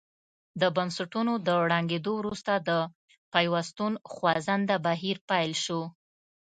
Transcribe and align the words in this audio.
د 0.61 0.63
بنسټونو 0.75 1.33
تر 1.45 1.57
ړنګېدو 1.69 2.11
وروسته 2.17 2.53
د 2.69 2.71
پیوستون 3.33 3.93
خوځنده 4.13 4.75
بهیر 4.85 5.17
پیل 5.29 5.51
شو. 5.63 5.81